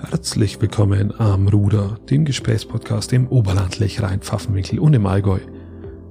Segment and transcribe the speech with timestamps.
[0.00, 5.40] Herzlich willkommen am Ruder, dem Gesprächspodcast im Oberland, Lechrein, Pfaffenwinkel und im Allgäu.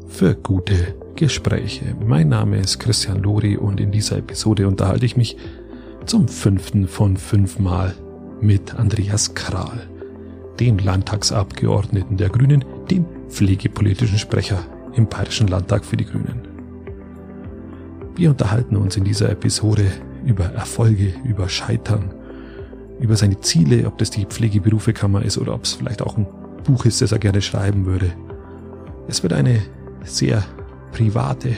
[0.08, 1.96] Für gute Gespräche.
[2.05, 5.38] Mein Name ist Christian Lori und in dieser Episode unterhalte ich mich
[6.05, 7.96] zum fünften von fünfmal
[8.42, 9.88] mit Andreas Kral,
[10.60, 14.60] dem Landtagsabgeordneten der Grünen, dem pflegepolitischen Sprecher
[14.94, 16.48] im Bayerischen Landtag für die Grünen.
[18.16, 19.85] Wir unterhalten uns in dieser Episode
[20.26, 22.13] über Erfolge, über Scheitern,
[23.00, 26.28] über seine Ziele, ob das die Pflegeberufekammer ist oder ob es vielleicht auch ein
[26.64, 28.12] Buch ist, das er gerne schreiben würde.
[29.08, 29.62] Es wird eine
[30.04, 30.44] sehr
[30.92, 31.55] private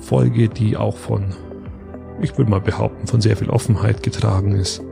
[0.00, 1.34] Folge, die auch von,
[2.20, 4.82] ich würde mal behaupten, von sehr viel Offenheit getragen ist,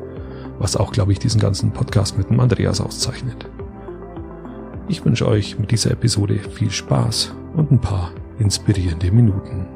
[0.58, 3.46] was auch, glaube ich, diesen ganzen Podcast mit dem Andreas auszeichnet.
[4.88, 9.66] Ich wünsche euch mit dieser Episode viel Spaß und ein paar inspirierende Minuten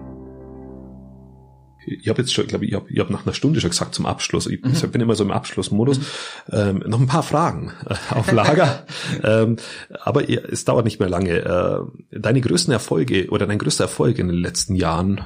[1.86, 3.94] ich habe jetzt schon, glaube ich, ich habe ich hab nach einer Stunde schon gesagt
[3.94, 4.46] zum Abschluss.
[4.46, 4.90] Ich mhm.
[4.90, 5.98] bin immer so im Abschlussmodus.
[5.98, 6.04] Mhm.
[6.50, 8.86] Ähm, noch ein paar Fragen äh, auf Lager.
[9.22, 9.56] ähm,
[10.00, 11.38] aber es dauert nicht mehr lange.
[11.38, 15.24] Äh, deine größten Erfolge oder dein größter Erfolg in den letzten Jahren,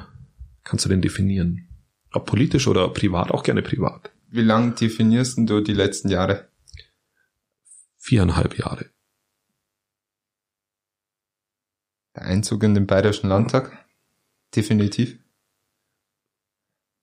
[0.63, 1.67] kannst du denn definieren?
[2.13, 4.11] Ob politisch oder privat, auch gerne privat.
[4.29, 6.47] Wie lang definierst du die letzten Jahre?
[7.97, 8.85] Viereinhalb Jahre.
[12.15, 13.85] Der Einzug in den Bayerischen Landtag?
[14.55, 15.20] Definitiv.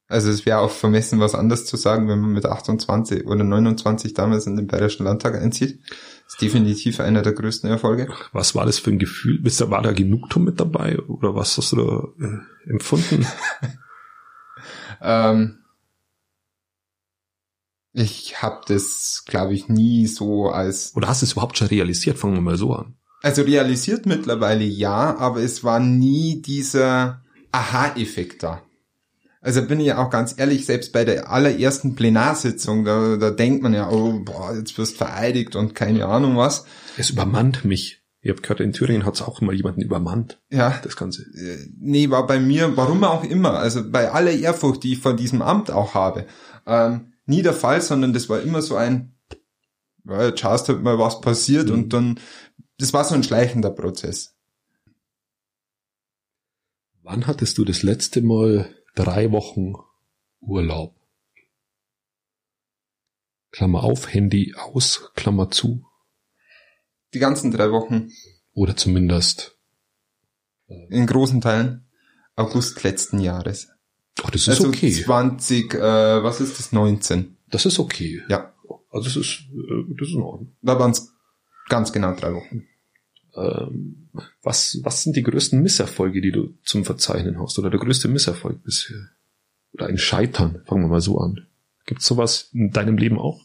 [0.08, 4.14] Also es wäre auch vermessen, was anders zu sagen, wenn man mit 28 oder 29
[4.14, 5.80] damals in den Bayerischen Landtag einzieht.
[6.24, 8.08] Das ist definitiv einer der größten Erfolge.
[8.32, 9.40] Was war das für ein Gefühl?
[9.44, 13.26] War da Genugtuung mit dabei oder was hast du da äh, empfunden?
[15.02, 15.58] ähm,
[17.92, 20.96] ich habe das, glaube ich, nie so als...
[20.96, 22.18] Oder hast du es überhaupt schon realisiert?
[22.18, 22.94] Fangen wir mal so an.
[23.22, 28.62] Also realisiert mittlerweile ja, aber es war nie dieser Aha-Effekt da.
[29.40, 33.62] Also bin ich ja auch ganz ehrlich, selbst bei der allerersten Plenarsitzung, da, da denkt
[33.62, 36.64] man ja, oh, boah, jetzt wirst vereidigt und keine Ahnung was.
[36.96, 38.02] Es übermannt mich.
[38.20, 40.40] Ich habe gehört, in Thüringen hat es auch mal jemanden übermannt.
[40.50, 40.80] Ja.
[40.82, 41.22] Das Ganze.
[41.22, 45.14] Äh, nee, war bei mir, warum auch immer, also bei aller Ehrfurcht, die ich vor
[45.14, 46.26] diesem Amt auch habe,
[46.66, 49.14] ähm, nie der Fall, sondern das war immer so ein,
[50.04, 51.74] ja, jetzt schaust halt mal, was passiert mhm.
[51.74, 52.20] und dann,
[52.78, 54.34] das war so ein schleichender Prozess.
[57.02, 59.74] Wann hattest du das letzte Mal drei Wochen
[60.40, 60.96] Urlaub.
[63.50, 65.84] Klammer auf, Handy aus, Klammer zu.
[67.14, 68.10] Die ganzen drei Wochen.
[68.52, 69.56] Oder zumindest.
[70.66, 71.86] Äh, In großen Teilen
[72.36, 73.68] August letzten Jahres.
[74.22, 74.90] Ach, das ist also okay.
[74.92, 77.36] 20, äh, was ist das, 19?
[77.46, 78.22] Das ist okay.
[78.28, 78.52] Ja.
[78.90, 80.56] Also das ist, äh, das ist in Ordnung.
[80.60, 81.12] Da waren es
[81.68, 82.66] ganz genau drei Wochen.
[83.34, 84.07] Ähm,
[84.42, 87.58] was, was sind die größten Misserfolge, die du zum Verzeichnen hast?
[87.58, 89.08] Oder der größte Misserfolg bisher?
[89.72, 90.62] Oder ein Scheitern?
[90.66, 91.46] Fangen wir mal so an.
[91.86, 93.40] Gibt es sowas in deinem Leben auch?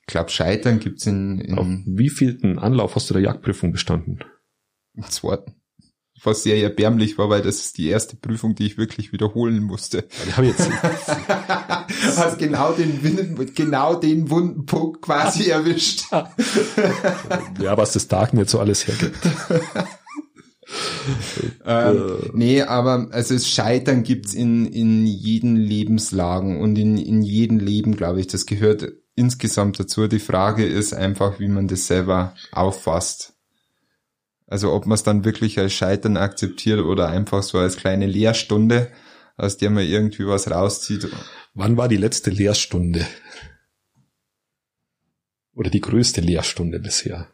[0.00, 4.20] Ich glaube, Scheitern gibt's in, in Auf wie vielten Anlauf hast du der Jagdprüfung bestanden?
[4.94, 5.54] Im zweiten
[6.22, 10.04] was sehr erbärmlich war, weil das ist die erste Prüfung, die ich wirklich wiederholen musste.
[10.26, 10.68] Ich habe jetzt
[12.16, 16.04] hast genau den genau den wunden Punkt quasi erwischt.
[17.60, 19.18] ja, was das Darknet so alles hergibt.
[21.66, 27.58] ähm, nee, aber also es Scheitern gibt's in in jeden Lebenslagen und in in jedem
[27.58, 28.26] Leben, glaube ich.
[28.28, 30.08] Das gehört insgesamt dazu.
[30.08, 33.33] Die Frage ist einfach, wie man das selber auffasst.
[34.54, 38.92] Also ob man es dann wirklich als Scheitern akzeptiert oder einfach so als kleine Lehrstunde,
[39.36, 41.08] aus der man irgendwie was rauszieht.
[41.54, 43.04] Wann war die letzte Lehrstunde?
[45.54, 47.32] Oder die größte Lehrstunde bisher?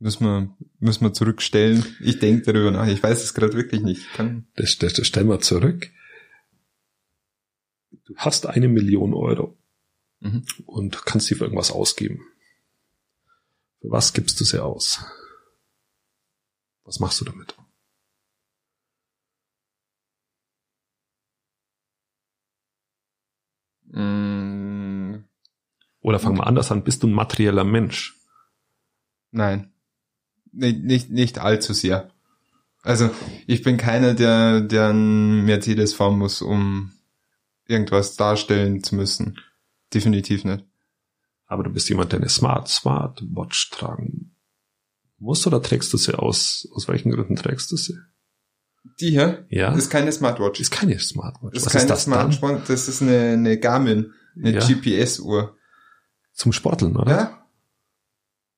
[0.00, 1.86] Müssen wir, müssen wir zurückstellen.
[2.00, 2.88] Ich denke darüber nach.
[2.88, 4.12] Ich weiß es gerade wirklich nicht.
[4.14, 5.92] Kann das, das, das stellen wir zurück.
[8.04, 9.61] Du hast eine Million Euro
[10.22, 10.44] mhm.
[10.66, 12.26] und kannst sie für irgendwas ausgeben.
[13.80, 15.04] Für was gibst du sie aus?
[16.84, 17.56] Was machst du damit?
[23.92, 25.24] Mm.
[26.00, 28.16] Oder fangen wir anders an, bist du ein materieller Mensch?
[29.30, 29.72] Nein.
[30.52, 32.10] Nicht, nicht, nicht allzu sehr.
[32.82, 33.10] Also
[33.46, 36.92] ich bin keiner, der, der ein Mercedes fahren muss, um
[37.66, 39.38] irgendwas darstellen zu müssen.
[39.92, 40.64] Definitiv nicht.
[41.46, 44.36] Aber du bist jemand, der eine Smart, Smartwatch tragen
[45.18, 46.68] muss oder trägst du sie aus?
[46.74, 47.96] Aus welchen Gründen trägst du sie?
[49.00, 49.46] Die hier?
[49.48, 49.70] Ja.
[49.70, 50.60] Das ist keine Smartwatch.
[50.60, 51.54] Ist keine Smartwatch.
[51.54, 52.62] Das ist keine ist das Smartwatch, dann?
[52.66, 54.66] das ist eine, eine Garmin, eine ja.
[54.66, 55.56] GPS-Uhr.
[56.32, 57.10] Zum Sporteln, oder?
[57.10, 57.41] Ja.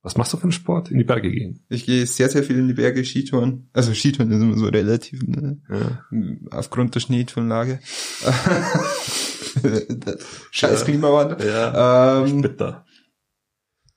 [0.05, 0.91] Was machst du für einen Sport?
[0.91, 1.65] In die Berge gehen?
[1.71, 3.71] Ich gehe sehr, sehr viel in die Berge Skitouren.
[3.73, 5.63] Also Skitouren ist immer so relativ, ne?
[5.71, 6.05] Ja.
[6.51, 7.81] aufgrund der Schneetonlage.
[10.51, 11.47] Scheiß Klimawandel.
[11.49, 12.23] Ja.
[12.23, 12.85] Ähm, Bitter.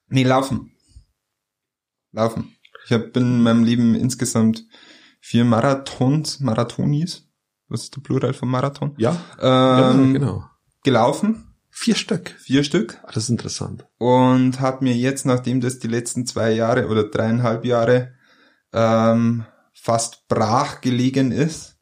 [0.08, 0.72] nee, laufen.
[2.14, 2.56] Laufen.
[2.86, 4.66] Ich habe in meinem Leben insgesamt
[5.20, 7.28] vier Marathons, Marathonis,
[7.68, 8.94] was ist der Plural von Marathon?
[8.98, 10.46] Ja, ja Ähm, genau.
[10.86, 11.47] Gelaufen,
[11.80, 12.32] Vier Stück.
[12.40, 12.98] vier Stück.
[13.04, 13.86] Ah, das ist interessant.
[14.00, 18.14] und habe mir jetzt, nachdem das die letzten zwei Jahre oder dreieinhalb Jahre
[18.74, 21.78] ähm, fast brach gelegen ist,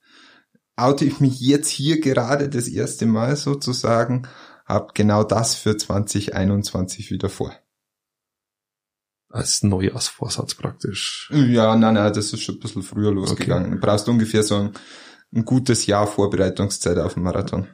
[0.76, 4.28] oute ich mich jetzt hier gerade das erste Mal sozusagen,
[4.66, 7.56] habe genau das für 2021 wieder vor.
[9.30, 11.32] Als Neujahrsvorsatz praktisch.
[11.34, 13.72] Ja, nein, nein, das ist schon ein bisschen früher losgegangen.
[13.72, 14.74] Du brauchst ungefähr so ein,
[15.34, 17.70] ein gutes Jahr Vorbereitungszeit auf den Marathon.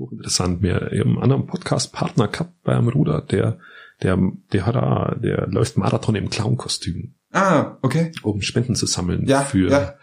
[0.00, 0.62] So interessant.
[0.62, 3.58] Wir haben einen anderen Podcast-Partner gehabt beim Ruder, der,
[4.02, 4.18] der,
[4.50, 8.10] der hat da, der läuft Marathon im Clown-Kostüm, Ah, okay.
[8.22, 9.94] um Spenden zu sammeln Ja, für, ja.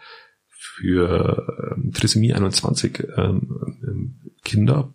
[0.46, 4.94] für ähm, Trisomie 21 ähm, ähm, Kinder.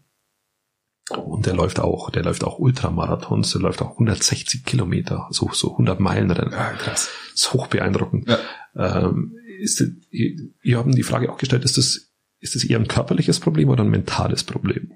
[1.09, 5.73] Und der läuft auch, der läuft auch Ultramarathons, der läuft auch 160 Kilometer, so, so
[5.73, 6.53] 100 Meilen Rennen.
[6.53, 7.09] Ah, krass.
[7.33, 8.29] Das ist hoch beeindruckend.
[8.29, 9.09] Ja.
[9.09, 12.12] Ähm, ist, ihr, ihr haben die Frage auch gestellt, ist das,
[12.44, 14.92] ist das eher ein körperliches Problem oder ein mentales Problem?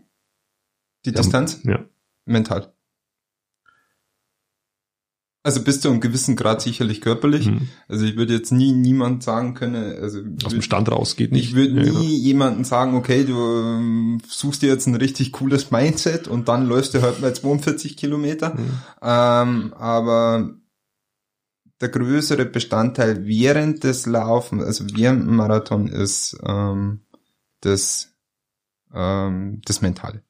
[1.06, 1.62] Die Distanz?
[1.64, 1.86] Ja.
[2.26, 2.74] Mental.
[5.44, 7.48] Also bis zu einem gewissen Grad sicherlich körperlich.
[7.48, 7.70] Mhm.
[7.88, 11.46] Also ich würde jetzt nie niemand sagen können, also Aus dem Stand raus geht nicht.
[11.50, 12.00] ich würde Ja, nie genau.
[12.02, 16.94] jemanden sagen, okay, du ähm, suchst dir jetzt ein richtig cooles Mindset und dann läufst
[16.96, 18.56] du halt mal 42 Kilometer.
[18.56, 18.72] Mhm.
[19.02, 20.54] Ähm, aber
[21.80, 27.02] der größere Bestandteil während des Laufen, also während dem Marathon, ist ähm,
[27.62, 28.16] das,
[28.94, 30.24] ähm, das Mentale.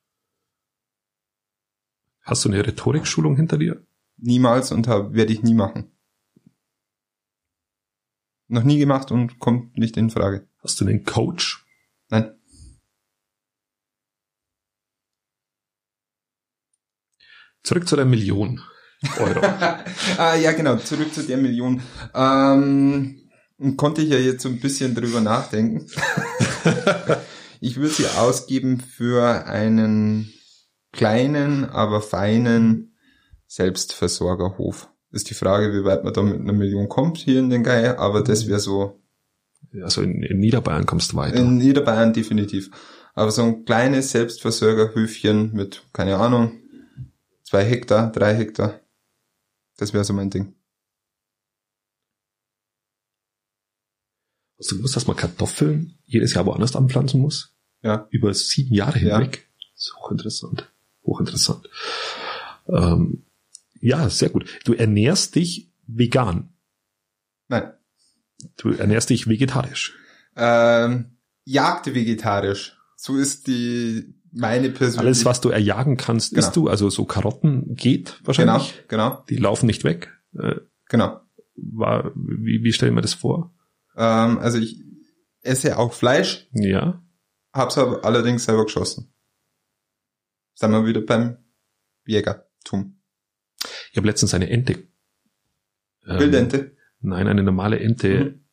[2.22, 3.86] Hast du eine Rhetorikschulung hinter dir?
[4.18, 5.92] Niemals und werde ich nie machen.
[8.50, 10.48] Noch nie gemacht und kommt nicht in Frage.
[10.60, 11.66] Hast du einen Coach?
[12.10, 12.34] Nein.
[17.64, 18.62] Zurück zu der Million
[19.18, 19.42] Euro.
[20.18, 21.82] ah, ja, genau, zurück zu der Million.
[22.14, 23.30] Ähm,
[23.76, 25.86] konnte ich ja jetzt so ein bisschen drüber nachdenken.
[27.62, 30.34] Ich würde sie ausgeben für einen
[30.92, 32.96] kleinen, aber feinen
[33.48, 34.90] Selbstversorgerhof.
[35.12, 37.98] Ist die Frage, wie weit man da mit einer Million kommt hier in den Geier,
[38.00, 39.02] aber das wäre so
[39.84, 41.38] also in, in Niederbayern kommst du weiter.
[41.38, 42.72] in Niederbayern definitiv.
[43.14, 46.62] Aber so ein kleines Selbstversorgerhöfchen mit, keine Ahnung,
[47.44, 48.80] zwei Hektar, drei Hektar,
[49.78, 50.56] das wäre so mein Ding.
[54.60, 57.56] Hast du gewusst, dass man Kartoffeln jedes Jahr woanders anpflanzen muss?
[57.84, 58.08] Ja.
[58.10, 59.18] Über sieben Jahre Ja.
[59.20, 59.48] hinweg.
[59.76, 60.72] Das ist hochinteressant.
[61.04, 61.70] Hochinteressant.
[62.68, 63.24] Ähm,
[63.80, 64.46] ja, sehr gut.
[64.66, 66.50] Du ernährst dich vegan.
[67.48, 67.72] Nein.
[68.58, 69.96] Du ernährst dich vegetarisch.
[70.36, 72.78] Ähm, jagd vegetarisch.
[72.96, 75.00] So ist die meine persönliche.
[75.06, 76.46] Alles, was du erjagen kannst, Genau.
[76.46, 76.68] isst du.
[76.68, 78.84] Also so Karotten geht genau, wahrscheinlich.
[78.88, 80.12] genau, Die laufen nicht weg.
[80.38, 80.56] Äh,
[80.90, 81.22] genau.
[81.56, 83.54] war, wie, wie stellen wir das vor?
[83.98, 84.84] Ähm, also ich
[85.42, 87.02] esse auch Fleisch, Ja.
[87.54, 89.14] hab's aber allerdings selber geschossen.
[90.54, 91.38] Sind wir wieder beim
[92.06, 93.00] Jägertum.
[93.92, 94.84] Ich habe letztens eine Ente.
[96.08, 96.76] ähm, Wildente.
[97.02, 98.46] Nein, eine normale Ente Mhm.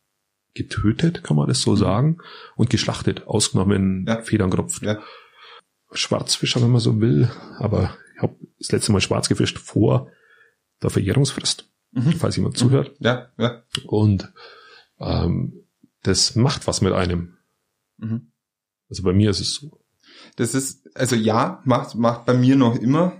[0.53, 2.17] getötet, kann man das so sagen,
[2.55, 4.21] und geschlachtet, ausgenommen Ja.
[4.21, 4.81] Federnkropf.
[4.81, 5.01] Ja.
[5.91, 10.11] Schwarzfischer, wenn man so will, aber ich habe das letzte Mal schwarz gefischt vor
[10.83, 12.13] der Verjährungsfrist, Mhm.
[12.13, 12.91] falls jemand zuhört.
[12.99, 13.63] Ja, ja.
[13.85, 14.31] Und
[14.99, 15.53] ähm,
[16.03, 17.33] das macht was mit einem.
[17.97, 18.31] Mhm.
[18.89, 19.79] Also bei mir ist es so.
[20.35, 23.13] Das ist, also ja, macht, macht bei mir noch immer,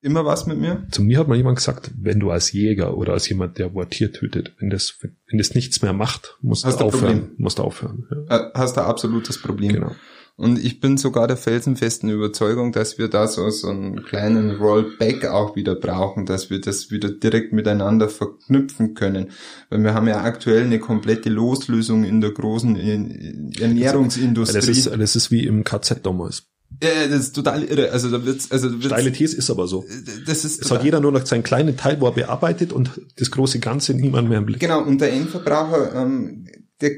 [0.00, 0.86] immer was mit mir.
[0.90, 3.90] Zu mir hat mal jemand gesagt, wenn du als Jäger oder als jemand, der ein
[3.90, 7.20] Tier tötet, wenn das, wenn das nichts mehr macht, musst Hast du aufhören.
[7.20, 7.34] Problem.
[7.38, 8.06] Musst du aufhören.
[8.28, 8.48] Ja.
[8.48, 9.72] Äh, Hast du absolutes Problem.
[9.72, 9.92] Genau.
[10.36, 15.26] Und ich bin sogar der felsenfesten Überzeugung, dass wir da so, so einen kleinen Rollback
[15.26, 19.28] auch wieder brauchen, dass wir das wieder direkt miteinander verknüpfen können.
[19.70, 24.56] Weil wir haben ja aktuell eine komplette Loslösung in der großen In- Ernährungsindustrie.
[24.56, 26.42] Das ist, das ist wie im KZ damals.
[26.80, 27.92] äh, das ist total irre.
[27.92, 29.84] Also da wird's, also da wird's, Steile These ist aber so.
[30.26, 33.30] das ist Es hat jeder nur noch seinen kleinen Teil, wo er bearbeitet und das
[33.30, 34.58] große Ganze niemand mehr im Blick.
[34.58, 36.48] Genau, und der Endverbraucher, ähm,
[36.80, 36.90] der,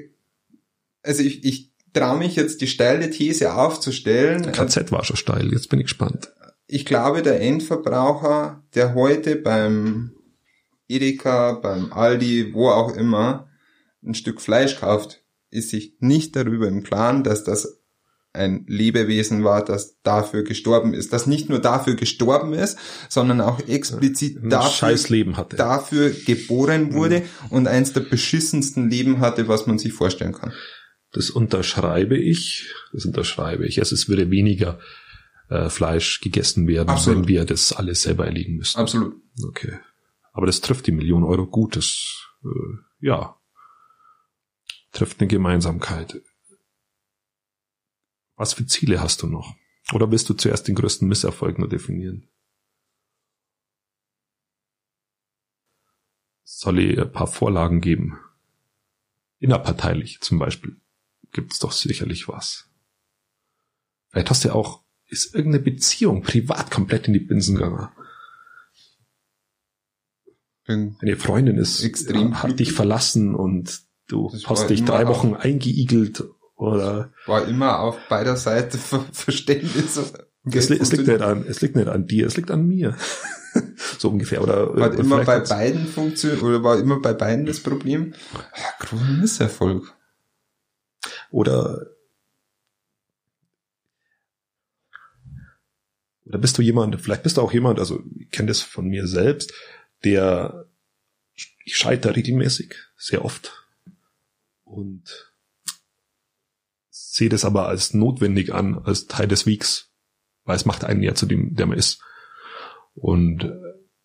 [1.02, 4.52] also ich, ich traue mich jetzt die steile These aufzustellen.
[4.52, 6.32] KZ war schon steil, jetzt bin ich gespannt.
[6.66, 10.12] Ich glaube, der Endverbraucher, der heute beim
[10.88, 13.48] Edeka, beim Aldi, wo auch immer,
[14.04, 17.80] ein Stück Fleisch kauft, ist sich nicht darüber im Klaren, dass das
[18.32, 22.76] ein Lebewesen war, das dafür gestorben ist, das nicht nur dafür gestorben ist,
[23.08, 24.96] sondern auch explizit Ein dafür,
[25.56, 30.52] dafür geboren wurde und eins der beschissensten Leben hatte, was man sich vorstellen kann.
[31.12, 32.72] Das unterschreibe ich.
[32.92, 33.78] Das unterschreibe ich.
[33.78, 34.78] Also es würde weniger
[35.48, 37.20] äh, Fleisch gegessen werden, Absolut.
[37.20, 38.80] wenn wir das alles selber erlegen müssten.
[38.80, 39.14] Absolut.
[39.44, 39.78] Okay.
[40.32, 41.76] Aber das trifft die Million Euro gut.
[41.76, 43.36] Das, äh, ja,
[44.92, 46.20] trifft eine Gemeinsamkeit.
[48.36, 49.54] Was für Ziele hast du noch?
[49.92, 52.28] Oder willst du zuerst den größten Misserfolg nur definieren?
[56.42, 58.18] Soll ich ein paar Vorlagen geben?
[59.38, 60.80] Innerparteilich zum Beispiel.
[61.36, 62.64] Gibt es doch sicherlich was.
[64.08, 67.88] Vielleicht hast du ja auch, ist irgendeine Beziehung privat komplett in die Binsen gegangen.
[70.66, 75.34] Bin Deine Freundin ist Extrem hat dich verlassen und du hast war dich drei Wochen
[75.34, 76.24] eingeigelt
[76.56, 79.96] oder war immer auf beider Seite Ver Verständnis.
[80.44, 82.96] es, li- es liegt nicht an, es liegt nicht an dir, es liegt an mir.
[83.98, 87.60] so ungefähr oder Hat oder immer bei beiden funktioniert oder war immer bei beiden das
[87.60, 88.14] Problem?
[88.34, 89.92] Ja, großer Misserfolg.
[91.30, 91.86] Oder
[96.24, 99.06] oder bist du jemand, vielleicht bist du auch jemand, also ich kenne das von mir
[99.06, 99.52] selbst,
[100.02, 100.68] der
[101.64, 103.64] ich scheitere regelmäßig, sehr oft
[104.64, 105.32] und
[106.90, 109.92] sehe das aber als notwendig an, als Teil des Wegs,
[110.44, 112.00] weil es macht einen ja zu dem, der man ist.
[112.94, 113.52] Und äh,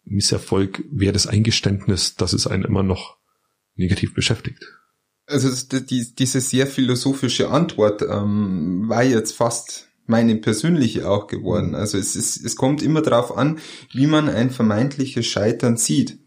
[0.04, 3.18] Misserfolg wäre das Eingeständnis, dass es einen immer noch
[3.76, 4.66] negativ beschäftigt.
[5.32, 11.74] Also die, diese sehr philosophische Antwort ähm, war jetzt fast meine persönliche auch geworden.
[11.74, 13.60] Also es ist, es kommt immer darauf an,
[13.94, 16.20] wie man ein vermeintliches Scheitern sieht.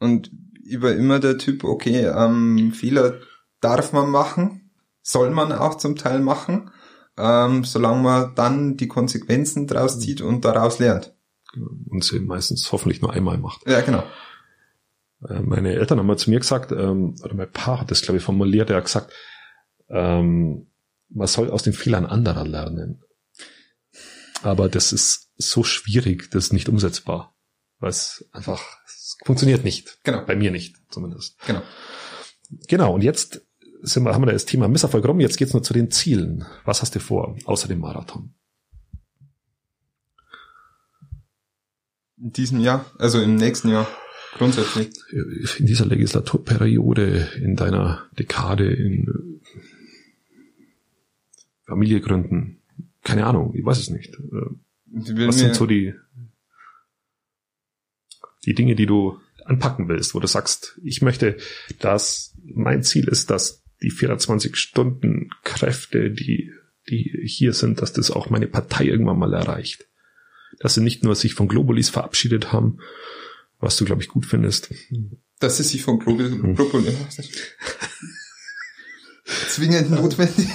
[0.00, 0.30] Und
[0.66, 3.20] ich war immer der Typ, okay, ähm, Fehler
[3.60, 4.70] darf man machen,
[5.02, 6.70] soll man auch zum Teil machen,
[7.16, 11.14] ähm, solange man dann die Konsequenzen draus zieht und daraus lernt.
[11.88, 13.68] Und sie meistens hoffentlich nur einmal macht.
[13.68, 14.02] Ja, genau.
[15.28, 18.18] Äh, Meine Eltern haben mal zu mir gesagt, ähm, oder mein Paar hat das, glaube
[18.18, 19.12] ich, formuliert, er hat gesagt,
[19.88, 20.70] ähm,
[21.08, 23.02] man soll aus den Fehlern anderer lernen.
[24.42, 27.34] Aber das ist so schwierig, das ist nicht umsetzbar.
[27.78, 29.98] Weil es einfach, es funktioniert nicht.
[30.04, 30.24] Genau.
[30.24, 31.38] Bei mir nicht, zumindest.
[31.46, 31.62] Genau.
[32.68, 33.42] Genau, und jetzt
[33.82, 36.46] sind wir, haben wir das Thema Misserfolg rum, jetzt geht's nur zu den Zielen.
[36.64, 38.34] Was hast du vor, außer dem Marathon?
[42.16, 43.86] In diesem Jahr, also im nächsten Jahr,
[44.34, 44.90] grundsätzlich.
[45.58, 49.40] in dieser Legislaturperiode, in deiner Dekade, in
[51.64, 52.60] Familie gründen?
[53.02, 54.14] Keine Ahnung, ich weiß es nicht.
[54.14, 55.94] Äh, Was sind so die,
[58.44, 61.36] die Dinge, die du anpacken willst, wo du sagst, ich möchte,
[61.78, 66.52] dass mein Ziel ist, dass die 24 Stunden Kräfte, die,
[66.88, 69.86] die hier sind, dass das auch meine Partei irgendwann mal erreicht.
[70.60, 72.78] Dass sie nicht nur sich von Globulis verabschiedet haben,
[73.60, 74.70] was du, glaube ich, gut findest,
[75.40, 76.56] dass es sich von Global, Hm.
[79.48, 80.48] Zwingend notwendig.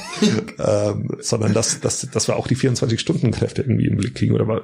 [0.59, 4.33] ähm, sondern dass, dass, dass wir auch die 24-Stunden-Kräfte irgendwie im Blick kriegen.
[4.35, 4.63] Oder wa-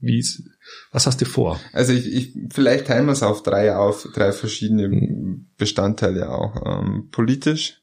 [0.00, 0.42] wie, ist-
[0.90, 1.60] was hast du vor?
[1.72, 4.88] Also ich, ich vielleicht teilen wir es auf drei auf, drei verschiedene
[5.58, 6.62] Bestandteile auch.
[6.82, 7.82] Ähm, politisch.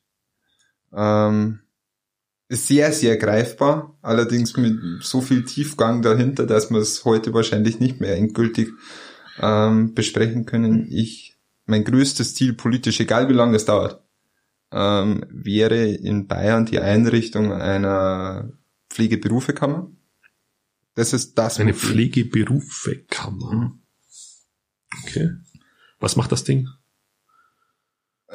[0.94, 1.60] Ähm,
[2.48, 7.80] ist sehr, sehr greifbar, allerdings mit so viel Tiefgang dahinter, dass wir es heute wahrscheinlich
[7.80, 8.70] nicht mehr endgültig
[9.40, 10.88] ähm, besprechen können.
[10.90, 14.02] Ich, mein größtes Ziel politisch, egal wie lange es dauert,
[14.72, 18.52] ähm, wäre in Bayern die Einrichtung einer
[18.90, 19.92] Pflegeberufekammer.
[20.96, 21.60] Das ist das.
[21.60, 23.52] Eine Pflegeberufekammer.
[23.52, 23.80] Mhm.
[25.04, 25.32] Okay.
[26.00, 26.70] Was macht das Ding?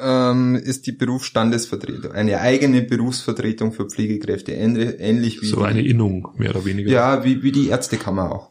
[0.01, 2.11] ähm, ist die Berufsstandesvertretung.
[2.11, 6.89] Eine eigene Berufsvertretung für Pflegekräfte, ähnlich, wie So eine Innung, mehr oder weniger.
[6.89, 8.50] ja, wie, wie die Ärztekammer auch.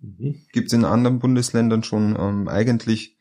[0.00, 0.42] Mhm.
[0.52, 2.16] Gibt es in anderen Bundesländern schon.
[2.18, 3.16] Ähm, eigentlich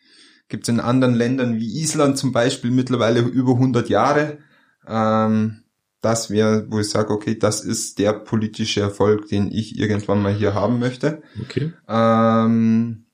[0.48, 4.39] gibt es in anderen Ländern wie Island zum Beispiel mittlerweile über 100 Jahre.
[4.88, 5.63] Ähm,
[6.01, 10.33] das wäre, wo ich sage, okay, das ist der politische Erfolg, den ich irgendwann mal
[10.33, 11.21] hier haben möchte.
[11.41, 11.74] Okay.
[11.88, 13.05] Ähm,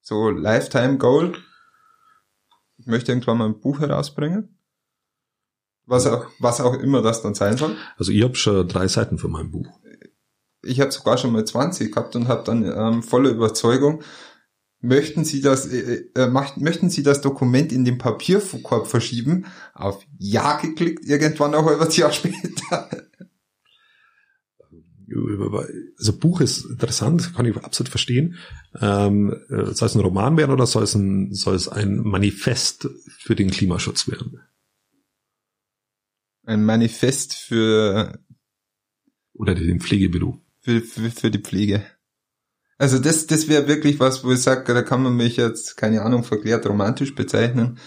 [0.00, 1.34] so Lifetime Goal.
[2.78, 4.56] Ich möchte irgendwann mal ein Buch herausbringen.
[5.84, 7.76] Was auch, was auch immer das dann sein soll.
[7.98, 9.68] Also ich habe schon drei Seiten für mein Buch.
[10.62, 14.02] Ich habe sogar schon mal 20 gehabt und habe dann ähm, voller Überzeugung,
[14.80, 19.46] möchten Sie das, äh, äh, macht, möchten Sie das Dokument in den Papierkorb verschieben?
[19.74, 22.88] Auf Ja geklickt, irgendwann ein halbes Jahr später.
[25.98, 28.36] Also Buch ist interessant, kann ich absolut verstehen.
[28.80, 32.88] Ähm, äh, soll es ein Roman werden oder soll es ein, soll es ein Manifest
[33.18, 34.40] für den Klimaschutz werden?
[36.50, 38.18] ein Manifest für
[39.32, 40.36] oder den Pflegeberuf.
[40.70, 41.82] Für, für, für die Pflege.
[42.78, 46.02] Also das, das wäre wirklich was, wo ich sage, da kann man mich jetzt, keine
[46.02, 47.78] Ahnung, verklärt romantisch bezeichnen.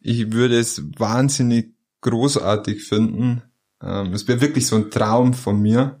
[0.00, 3.42] Ich würde es wahnsinnig großartig finden.
[3.80, 6.00] Ähm, es wäre wirklich so ein Traum von mir,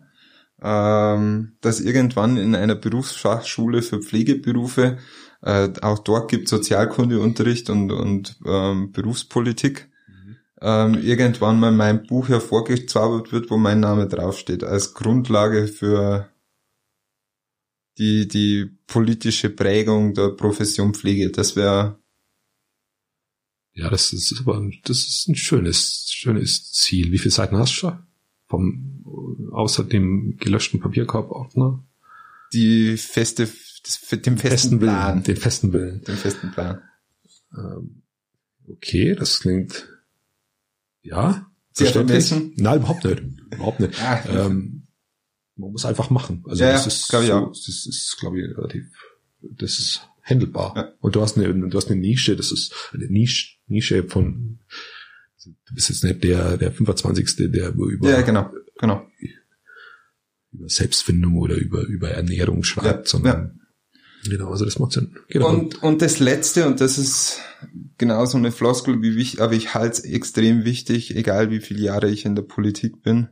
[0.60, 4.98] ähm, dass irgendwann in einer Berufsfachschule für Pflegeberufe,
[5.42, 9.88] äh, auch dort gibt Sozialkundeunterricht und, und ähm, Berufspolitik.
[10.64, 16.30] Ähm, irgendwann mal mein Buch hervorgezaubert wird, wo mein Name draufsteht, als Grundlage für
[17.98, 21.30] die, die politische Prägung der Profession Pflege.
[21.30, 21.98] Das wäre
[23.74, 27.12] ja, das ist aber, das ist ein schönes, schönes Ziel.
[27.12, 27.98] Wie viele Seiten hast du schon?
[28.46, 31.84] Vom, außer dem gelöschten Papierkorbordner?
[32.52, 33.48] Die feste,
[33.82, 35.12] das, den festen, festen Plan.
[35.14, 36.00] Willen, den festen Willen.
[36.04, 36.80] Den festen Plan.
[37.54, 38.02] Ähm,
[38.68, 39.93] okay, das klingt,
[41.04, 41.46] ja.
[41.72, 42.52] Sehr vermessen?
[42.56, 43.22] Nein, überhaupt nicht.
[43.50, 43.94] Überhaupt nicht.
[44.28, 44.86] Ähm,
[45.56, 46.44] man muss einfach machen.
[46.48, 47.48] Also ja, das ist, glaube ich auch.
[47.48, 48.84] das ist, glaube ich, relativ,
[49.40, 50.72] das ist handelbar.
[50.76, 50.92] Ja.
[51.00, 54.60] Und du hast eine, du hast eine Nische, das ist eine Nische, Nische von,
[55.44, 57.50] du bist jetzt nicht der, der 25.
[57.52, 59.06] der über, ja, genau, genau.
[60.52, 63.60] über Selbstfindung oder über, über Ernährung schreibt, ja, sondern.
[64.24, 65.16] Genau, also das macht Sinn.
[65.28, 65.48] Genau.
[65.48, 67.40] Und, und das letzte, und das ist
[67.98, 72.10] genauso eine Floskel wie wichtig, aber ich halte es extrem wichtig, egal wie viele Jahre
[72.10, 73.28] ich in der Politik bin,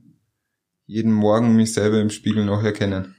[0.86, 3.14] jeden Morgen mich selber im Spiegel noch erkennen.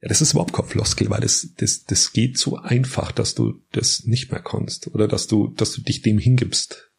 [0.00, 3.62] Ja, das ist überhaupt kein Floskel, weil das, das, das geht so einfach, dass du
[3.72, 4.88] das nicht mehr kannst.
[4.88, 6.92] Oder dass du, dass du dich dem hingibst.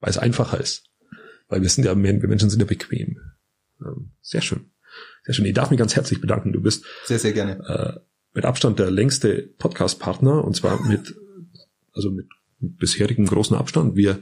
[0.00, 0.84] Weil es einfacher ist.
[1.48, 3.18] Weil wir sind ja, wir Menschen sind ja bequem.
[4.20, 4.70] Sehr schön.
[5.24, 5.46] Sehr schön.
[5.46, 6.52] Ich darf mich ganz herzlich bedanken.
[6.52, 7.58] Du bist sehr, sehr gerne.
[7.66, 8.00] Äh,
[8.34, 11.14] mit Abstand der längste Podcast-Partner und zwar mit,
[11.92, 12.26] also mit
[12.60, 13.96] bisherigem großen Abstand.
[13.96, 14.20] Wir,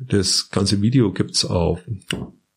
[0.00, 1.80] das ganze Video gibt's auf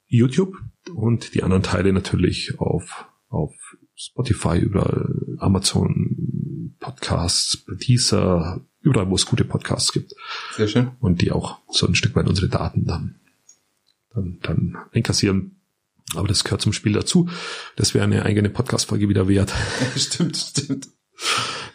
[0.08, 0.55] YouTube
[0.93, 3.53] und die anderen Teile natürlich auf, auf
[3.96, 10.13] Spotify, überall Amazon Podcasts, Deezer, überall, wo es gute Podcasts gibt.
[10.56, 10.91] Sehr schön.
[10.99, 13.15] Und die auch so ein Stück weit unsere Daten dann,
[14.13, 15.59] dann, dann einkassieren.
[16.15, 17.30] Aber das gehört zum Spiel dazu.
[17.76, 19.54] Das wäre eine eigene Podcast-Folge wieder wert.
[19.95, 20.88] stimmt, stimmt.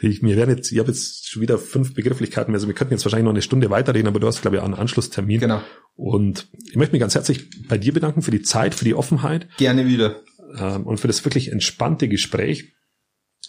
[0.00, 3.04] Ich, mir werden jetzt, ich habe jetzt schon wieder fünf Begrifflichkeiten, also wir könnten jetzt
[3.04, 5.40] wahrscheinlich noch eine Stunde weiterreden, aber du hast, glaube ich, einen Anschlusstermin.
[5.40, 5.62] Genau.
[5.94, 9.48] Und ich möchte mich ganz herzlich bei dir bedanken für die Zeit, für die Offenheit.
[9.56, 10.22] Gerne wieder
[10.56, 12.74] ähm, und für das wirklich entspannte Gespräch.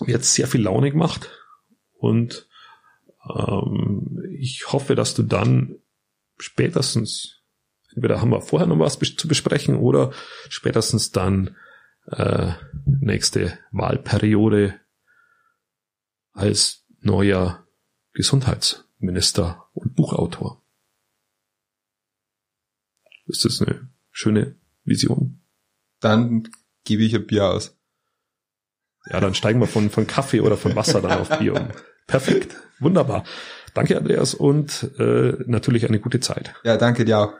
[0.01, 1.29] Mir hat sehr viel Laune gemacht
[1.93, 2.47] und
[3.33, 5.77] ähm, ich hoffe, dass du dann
[6.37, 7.34] spätestens,
[7.95, 10.11] entweder haben wir vorher noch was zu besprechen oder
[10.49, 11.55] spätestens dann
[12.07, 12.51] äh,
[12.85, 14.79] nächste Wahlperiode
[16.33, 17.65] als neuer
[18.13, 20.61] Gesundheitsminister und Buchautor.
[23.27, 25.41] Ist das eine schöne Vision?
[25.99, 26.49] Dann
[26.83, 27.75] gebe ich ein Bier aus.
[29.07, 31.67] Ja, dann steigen wir von, von Kaffee oder von Wasser dann auf Bier um.
[32.07, 32.55] Perfekt.
[32.79, 33.23] Wunderbar.
[33.73, 36.53] Danke, Andreas, und äh, natürlich eine gute Zeit.
[36.63, 37.33] Ja, danke dir auch.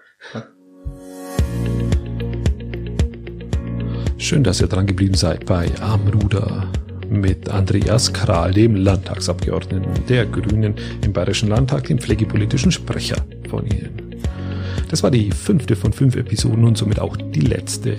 [4.17, 6.67] Schön, dass ihr dran geblieben seid bei Armruder
[7.10, 10.73] mit Andreas Kral, dem Landtagsabgeordneten der Grünen
[11.04, 13.17] im Bayerischen Landtag, dem pflegepolitischen Sprecher
[13.49, 14.15] von Ihnen.
[14.89, 17.97] Das war die fünfte von fünf Episoden und somit auch die letzte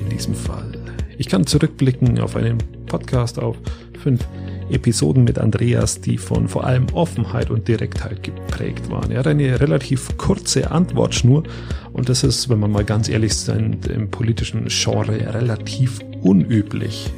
[0.00, 0.72] in diesem Fall.
[1.16, 3.56] Ich kann zurückblicken auf einen Podcast auf
[4.02, 4.26] fünf
[4.70, 9.10] Episoden mit Andreas, die von vor allem Offenheit und Direktheit geprägt waren.
[9.10, 11.44] Er hat eine relativ kurze Antwortschnur
[11.92, 17.10] und das ist, wenn man mal ganz ehrlich sein, im politischen Genre relativ unüblich.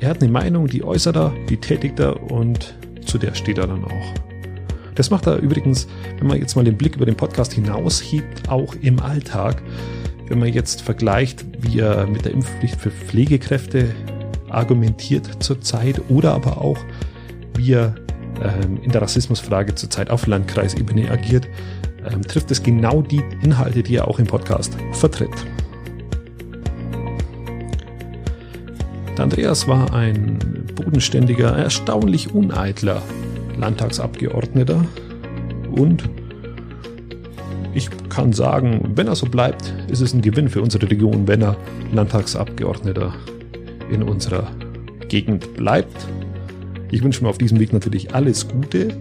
[0.00, 2.74] Er hat eine Meinung, die äußert er, die tätigt er und
[3.04, 4.14] zu der steht er dann auch.
[4.94, 5.86] Das macht er übrigens,
[6.18, 9.62] wenn man jetzt mal den Blick über den Podcast hinaushebt, auch im Alltag
[10.28, 13.94] wenn man jetzt vergleicht, wie er mit der Impfpflicht für Pflegekräfte
[14.50, 16.78] argumentiert zurzeit oder aber auch,
[17.54, 17.94] wie er
[18.42, 21.48] ähm, in der Rassismusfrage zurzeit auf Landkreisebene agiert,
[22.06, 25.30] ähm, trifft es genau die Inhalte, die er auch im Podcast vertritt.
[29.16, 30.38] Der Andreas war ein
[30.76, 33.02] bodenständiger, erstaunlich uneitler
[33.58, 34.84] Landtagsabgeordneter
[35.72, 36.08] und
[37.74, 41.42] ich kann sagen, wenn er so bleibt, ist es ein Gewinn für unsere Region, wenn
[41.42, 41.56] er
[41.92, 43.12] Landtagsabgeordneter
[43.90, 44.50] in unserer
[45.08, 46.06] Gegend bleibt.
[46.90, 48.96] Ich wünsche mir auf diesem Weg natürlich alles Gute.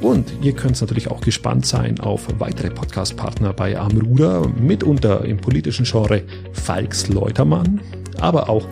[0.00, 5.84] Und ihr könnt natürlich auch gespannt sein auf weitere Podcast-Partner bei Amruder, mitunter im politischen
[5.84, 7.80] Genre Falks Leutermann,
[8.18, 8.66] aber auch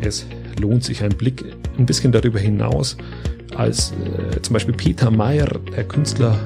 [0.00, 0.24] es
[0.60, 1.44] lohnt sich ein Blick
[1.78, 2.96] ein bisschen darüber hinaus,
[3.56, 6.38] als äh, zum Beispiel Peter Mayer, der Künstler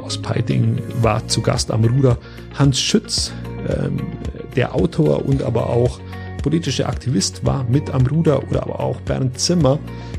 [0.00, 2.18] aus Peiting war zu Gast am Ruder.
[2.56, 3.32] Hans Schütz,
[3.68, 4.00] ähm,
[4.54, 5.98] der Autor und aber auch
[6.44, 9.78] politischer Aktivist, war mit am Ruder oder aber auch Bernd Zimmer,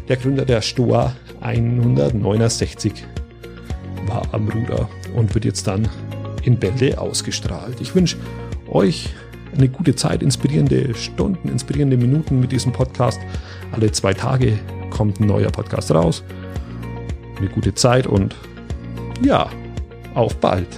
[0.09, 3.05] der Gründer der Stoa 169,
[4.07, 5.87] war am Ruder und wird jetzt dann
[6.41, 7.79] in Bälde ausgestrahlt.
[7.79, 8.17] Ich wünsche
[8.67, 9.13] euch
[9.55, 13.19] eine gute Zeit, inspirierende Stunden, inspirierende Minuten mit diesem Podcast.
[13.71, 14.57] Alle zwei Tage
[14.89, 16.23] kommt ein neuer Podcast raus.
[17.37, 18.35] Eine gute Zeit und
[19.23, 19.47] ja,
[20.15, 20.69] auf bald.